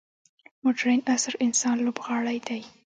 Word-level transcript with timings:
مډرن 0.63 0.99
عصر 1.13 1.33
انسان 1.45 1.77
لوبغاړی 1.85 2.37
دی. 2.47 2.61